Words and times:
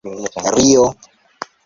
rio 0.55 0.85